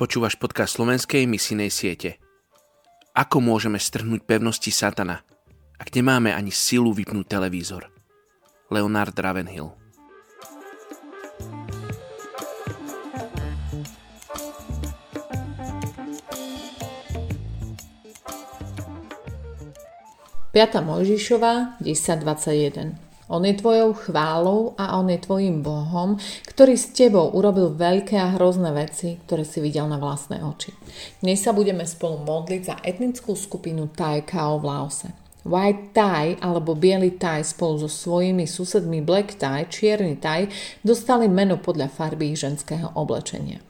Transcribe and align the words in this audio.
Počúvaš 0.00 0.40
podcast 0.40 0.80
slovenskej 0.80 1.28
misijnej 1.28 1.68
siete. 1.68 2.16
Ako 3.12 3.44
môžeme 3.44 3.76
strhnúť 3.76 4.24
pevnosti 4.24 4.72
satana, 4.72 5.20
ak 5.76 5.92
nemáme 5.92 6.32
ani 6.32 6.48
silu 6.48 6.96
vypnúť 6.96 7.28
televízor? 7.28 7.92
Leonard 8.72 9.12
Ravenhill 9.12 9.76
Piata 20.56 20.80
Mojžišova, 20.80 21.76
10.21 21.84 23.09
on 23.30 23.46
je 23.46 23.54
tvojou 23.54 23.94
chválou 23.94 24.74
a 24.74 24.98
on 24.98 25.06
je 25.06 25.22
tvojim 25.22 25.62
Bohom, 25.62 26.18
ktorý 26.50 26.74
s 26.74 26.90
tebou 26.90 27.30
urobil 27.30 27.70
veľké 27.70 28.18
a 28.18 28.34
hrozné 28.34 28.74
veci, 28.74 29.22
ktoré 29.24 29.46
si 29.46 29.62
videl 29.62 29.86
na 29.86 30.02
vlastné 30.02 30.42
oči. 30.42 30.74
Dnes 31.22 31.38
sa 31.38 31.54
budeme 31.54 31.86
spolu 31.86 32.26
modliť 32.26 32.62
za 32.66 32.76
etnickú 32.82 33.38
skupinu 33.38 33.86
Thai 33.94 34.26
Kao 34.26 34.58
v 34.58 34.66
Laose. 34.66 35.08
White 35.46 35.96
Thai 35.96 36.36
alebo 36.42 36.76
biely 36.76 37.16
Thai 37.16 37.40
spolu 37.46 37.80
so 37.80 37.88
svojimi 37.88 38.44
susedmi 38.44 39.00
Black 39.00 39.40
Thai, 39.40 39.70
čierny 39.70 40.20
Thai 40.20 40.50
dostali 40.84 41.32
meno 41.32 41.56
podľa 41.56 41.88
farby 41.88 42.36
ich 42.36 42.44
ženského 42.44 42.92
oblečenia. 42.92 43.69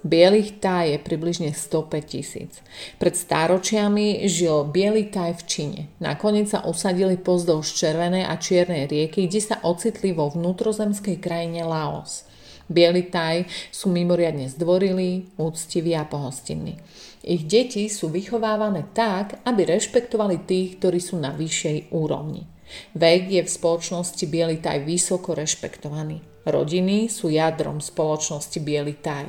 Bielých 0.00 0.64
taj 0.64 0.96
je 0.96 0.98
približne 1.04 1.52
105 1.52 2.00
tisíc. 2.08 2.64
Pred 2.96 3.12
stáročiami 3.12 4.24
žil 4.32 4.64
biely 4.64 5.12
taj 5.12 5.36
v 5.36 5.42
Číne. 5.44 5.80
Nakoniec 6.00 6.48
sa 6.48 6.64
usadili 6.64 7.20
pozdĺž 7.20 7.68
Červenej 7.68 8.24
a 8.24 8.40
Čiernej 8.40 8.88
rieky, 8.88 9.28
kde 9.28 9.40
sa 9.44 9.60
ocitli 9.60 10.16
vo 10.16 10.32
vnútrozemskej 10.32 11.20
krajine 11.20 11.68
Laos. 11.68 12.24
Bieli 12.64 13.12
taj 13.12 13.44
sú 13.68 13.92
mimoriadne 13.92 14.48
zdvorilí, 14.48 15.36
úctiví 15.36 15.92
a 15.92 16.08
pohostinní. 16.08 16.80
Ich 17.20 17.44
deti 17.44 17.92
sú 17.92 18.08
vychovávané 18.08 18.88
tak, 18.96 19.44
aby 19.44 19.68
rešpektovali 19.68 20.48
tých, 20.48 20.80
ktorí 20.80 20.96
sú 20.96 21.20
na 21.20 21.36
vyššej 21.36 21.92
úrovni. 21.92 22.48
Vek 22.96 23.28
je 23.28 23.42
v 23.44 23.50
spoločnosti 23.50 24.24
biely 24.24 24.64
taj 24.64 24.86
vysoko 24.86 25.36
rešpektovaný. 25.36 26.29
Rodiny 26.48 27.12
sú 27.12 27.28
jadrom 27.28 27.84
spoločnosti 27.84 28.56
biely 28.64 28.96
taj. 28.96 29.28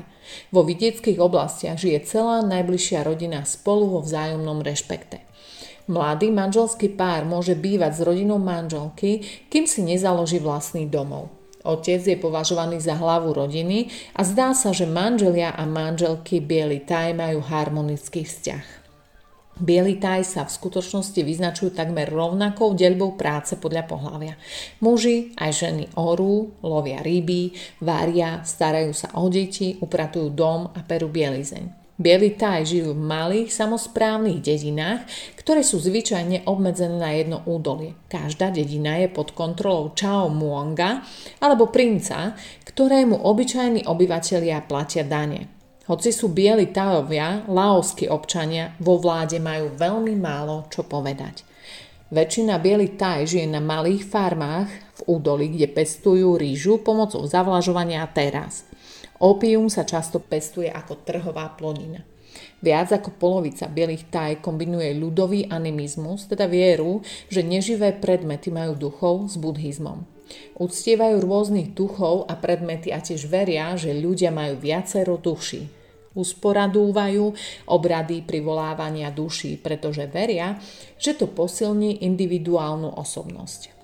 Vo 0.56 0.64
vidieckých 0.64 1.20
oblastiach 1.20 1.76
žije 1.76 2.08
celá 2.08 2.40
najbližšia 2.48 3.04
rodina 3.04 3.44
spolu 3.44 3.92
vo 3.92 4.00
vzájomnom 4.00 4.64
rešpekte. 4.64 5.20
Mladý 5.92 6.32
manželský 6.32 6.96
pár 6.96 7.28
môže 7.28 7.52
bývať 7.52 8.00
s 8.00 8.02
rodinou 8.08 8.40
manželky, 8.40 9.28
kým 9.52 9.68
si 9.68 9.84
nezaloží 9.84 10.40
vlastný 10.40 10.88
domov. 10.88 11.28
Otec 11.62 12.02
je 12.02 12.18
považovaný 12.18 12.82
za 12.82 12.98
hlavu 12.98 13.38
rodiny 13.38 13.92
a 14.18 14.26
zdá 14.26 14.56
sa, 14.58 14.74
že 14.74 14.90
manželia 14.90 15.54
a 15.54 15.68
manželky 15.68 16.42
biely 16.42 16.82
taj 16.82 17.14
majú 17.14 17.44
harmonický 17.44 18.26
vzťah. 18.26 18.81
Bielý 19.62 20.02
taj 20.02 20.26
sa 20.26 20.42
v 20.42 20.58
skutočnosti 20.58 21.22
vyznačujú 21.22 21.78
takmer 21.78 22.10
rovnakou 22.10 22.74
deľbou 22.74 23.14
práce 23.14 23.54
podľa 23.62 23.86
pohľavia. 23.86 24.34
Muži 24.82 25.38
aj 25.38 25.52
ženy 25.54 25.84
orú, 26.02 26.58
lovia 26.66 27.06
ryby, 27.06 27.54
varia, 27.78 28.42
starajú 28.42 28.90
sa 28.90 29.14
o 29.22 29.30
deti, 29.30 29.78
upratujú 29.78 30.34
dom 30.34 30.66
a 30.74 30.82
perú 30.82 31.14
bielizeň. 31.14 31.78
Bielí 32.02 32.34
taj 32.34 32.66
žijú 32.66 32.98
v 32.98 33.06
malých 33.06 33.54
samozprávnych 33.54 34.42
dedinách, 34.42 35.06
ktoré 35.38 35.62
sú 35.62 35.78
zvyčajne 35.78 36.50
obmedzené 36.50 36.98
na 36.98 37.14
jedno 37.14 37.46
údolie. 37.46 37.94
Každá 38.10 38.50
dedina 38.50 38.98
je 38.98 39.14
pod 39.14 39.38
kontrolou 39.38 39.94
Chao 39.94 40.26
Muonga 40.26 41.06
alebo 41.38 41.70
princa, 41.70 42.34
ktorému 42.66 43.14
obyčajní 43.14 43.86
obyvatelia 43.86 44.66
platia 44.66 45.06
dane. 45.06 45.61
Hoci 45.92 46.16
sú 46.16 46.32
bieli 46.32 46.72
tajovia, 46.72 47.44
laoskí 47.52 48.08
občania 48.08 48.72
vo 48.80 48.96
vláde 48.96 49.44
majú 49.44 49.76
veľmi 49.76 50.16
málo 50.16 50.64
čo 50.72 50.88
povedať. 50.88 51.44
Väčšina 52.08 52.64
bielých 52.64 52.96
taj 52.96 53.28
žije 53.28 53.52
na 53.52 53.60
malých 53.60 54.08
farmách 54.08 54.72
v 54.72 55.02
údolí, 55.12 55.52
kde 55.52 55.68
pestujú 55.68 56.40
rýžu 56.40 56.80
pomocou 56.80 57.28
zavlažovania 57.28 58.08
a 58.08 58.08
teraz. 58.08 58.64
Opium 59.20 59.68
sa 59.68 59.84
často 59.84 60.24
pestuje 60.24 60.72
ako 60.72 61.04
trhová 61.04 61.52
plodina. 61.60 62.08
Viac 62.64 62.96
ako 62.96 63.12
polovica 63.20 63.68
bielých 63.68 64.08
taj 64.08 64.40
kombinuje 64.40 64.96
ľudový 64.96 65.52
animizmus, 65.52 66.32
teda 66.32 66.48
vieru, 66.48 67.04
že 67.28 67.44
neživé 67.44 68.00
predmety 68.00 68.48
majú 68.48 68.80
duchov 68.80 69.28
s 69.28 69.36
buddhizmom. 69.36 70.08
Uctievajú 70.56 71.20
rôznych 71.20 71.76
duchov 71.76 72.32
a 72.32 72.40
predmety 72.40 72.96
a 72.96 73.04
tiež 73.04 73.28
veria, 73.28 73.76
že 73.76 73.92
ľudia 73.92 74.32
majú 74.32 74.56
viacero 74.56 75.20
duší. 75.20 75.81
Usporadúvajú 76.12 77.32
obrady 77.72 78.24
privolávania 78.24 79.10
duší, 79.16 79.56
pretože 79.60 80.08
veria, 80.12 80.60
že 81.00 81.16
to 81.16 81.32
posilní 81.32 82.04
individuálnu 82.04 82.92
osobnosť. 83.00 83.82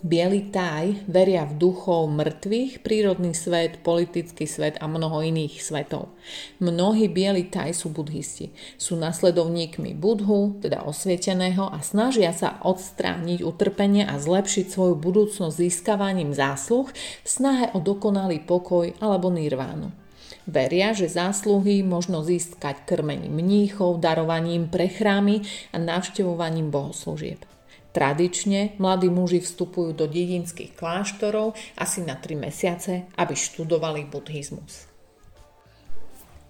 Bielý 0.00 0.48
taj 0.48 1.04
veria 1.12 1.44
v 1.44 1.60
duchov 1.60 2.08
mŕtvych, 2.08 2.80
prírodný 2.80 3.36
svet, 3.36 3.84
politický 3.84 4.48
svet 4.48 4.80
a 4.80 4.88
mnoho 4.88 5.20
iných 5.20 5.60
svetov. 5.60 6.16
Mnohí 6.56 7.04
bieli 7.12 7.52
taj 7.52 7.76
sú 7.76 7.92
budhisti. 7.92 8.48
Sú 8.80 8.96
nasledovníkmi 8.96 9.92
budhu, 9.92 10.56
teda 10.64 10.88
osvieteného 10.88 11.68
a 11.68 11.84
snažia 11.84 12.32
sa 12.32 12.56
odstrániť 12.64 13.44
utrpenie 13.44 14.08
a 14.08 14.16
zlepšiť 14.16 14.72
svoju 14.72 14.96
budúcnosť 14.96 15.60
získavaním 15.60 16.32
zásluh 16.32 16.88
v 17.20 17.28
snahe 17.28 17.68
o 17.76 17.84
dokonalý 17.84 18.40
pokoj 18.48 18.96
alebo 19.04 19.28
nirvánu. 19.28 19.99
Veria, 20.46 20.94
že 20.94 21.10
zásluhy 21.10 21.82
možno 21.82 22.22
získať 22.26 22.86
krmením 22.86 23.34
mníchov, 23.34 24.02
darovaním 24.02 24.70
pre 24.70 24.86
chrámy 24.90 25.42
a 25.74 25.76
navštevovaním 25.78 26.70
bohoslúžieb. 26.70 27.42
Tradične 27.90 28.78
mladí 28.78 29.10
muži 29.10 29.42
vstupujú 29.42 29.90
do 29.98 30.06
dedinských 30.06 30.78
kláštorov 30.78 31.58
asi 31.74 32.06
na 32.06 32.14
3 32.14 32.38
mesiace, 32.38 33.10
aby 33.18 33.34
študovali 33.34 34.06
buddhizmus. 34.06 34.86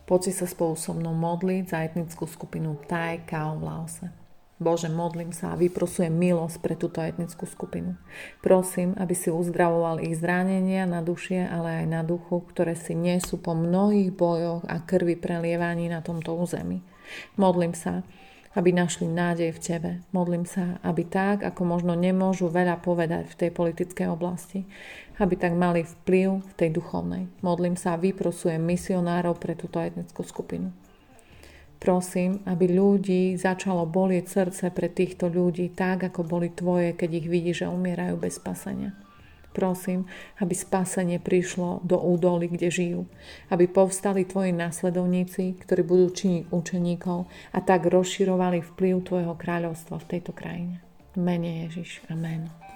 Poďte 0.05 0.45
sa 0.45 0.47
spolu 0.51 0.77
so 0.77 0.93
mnou 0.93 1.17
modliť 1.17 1.65
za 1.71 1.87
etnickú 1.87 2.29
skupinu 2.29 2.77
Thai 2.85 3.25
Kao 3.25 3.57
v 3.57 3.63
Laose. 3.65 4.20
Bože, 4.61 4.93
modlím 4.93 5.33
sa 5.33 5.57
a 5.57 5.61
vyprosujem 5.61 6.13
milosť 6.13 6.61
pre 6.61 6.77
túto 6.77 7.01
etnickú 7.01 7.49
skupinu. 7.49 7.97
Prosím, 8.45 8.93
aby 9.01 9.17
si 9.17 9.33
uzdravoval 9.33 10.05
ich 10.05 10.21
zranenia 10.21 10.85
na 10.85 11.01
dušie, 11.01 11.49
ale 11.49 11.81
aj 11.81 11.87
na 11.89 12.05
duchu, 12.05 12.45
ktoré 12.45 12.77
si 12.77 12.93
nesú 12.93 13.41
po 13.41 13.57
mnohých 13.57 14.13
bojoch 14.13 14.61
a 14.69 14.85
krvi 14.85 15.17
prelievaní 15.17 15.89
na 15.89 16.05
tomto 16.05 16.37
území. 16.37 16.85
Modlím 17.41 17.73
sa, 17.73 18.05
aby 18.53 18.69
našli 18.75 19.09
nádej 19.09 19.57
v 19.57 19.63
Tebe. 19.65 19.91
Modlím 20.13 20.45
sa, 20.45 20.77
aby 20.85 21.09
tak, 21.09 21.41
ako 21.41 21.65
možno 21.65 21.97
nemôžu 21.97 22.53
veľa 22.53 22.85
povedať 22.85 23.33
v 23.33 23.39
tej 23.41 23.51
politickej 23.57 24.13
oblasti, 24.13 24.69
aby 25.17 25.41
tak 25.41 25.57
mali 25.57 25.89
vplyv 25.89 26.45
v 26.45 26.53
tej 26.61 26.69
duchovnej. 26.75 27.33
Modlím 27.41 27.81
sa 27.81 27.97
a 27.97 28.03
vyprosujem 28.03 28.61
misionárov 28.61 29.41
pre 29.41 29.57
túto 29.57 29.81
etnickú 29.81 30.21
skupinu. 30.21 30.69
Prosím, 31.81 32.45
aby 32.45 32.69
ľudí 32.69 33.41
začalo 33.41 33.89
bolieť 33.89 34.29
srdce 34.29 34.69
pre 34.69 34.93
týchto 34.93 35.33
ľudí 35.33 35.73
tak, 35.73 36.13
ako 36.13 36.29
boli 36.29 36.53
Tvoje, 36.53 36.93
keď 36.93 37.11
ich 37.25 37.27
vidí, 37.27 37.57
že 37.57 37.73
umierajú 37.73 38.21
bez 38.21 38.37
spasenia. 38.37 38.93
Prosím, 39.51 40.07
aby 40.39 40.55
spasenie 40.55 41.19
prišlo 41.19 41.83
do 41.83 41.99
údoly, 41.99 42.47
kde 42.47 42.69
žijú. 42.71 43.03
Aby 43.51 43.67
povstali 43.67 44.23
tvoji 44.23 44.55
následovníci, 44.55 45.59
ktorí 45.59 45.83
budú 45.83 46.07
činiť 46.15 46.43
učeníkov 46.55 47.27
a 47.51 47.59
tak 47.59 47.91
rozširovali 47.91 48.63
vplyv 48.63 48.95
tvojho 49.03 49.35
kráľovstva 49.35 49.99
v 49.99 50.07
tejto 50.07 50.31
krajine. 50.31 50.79
Mene 51.19 51.67
Ježiš. 51.67 52.07
Amen. 52.07 52.70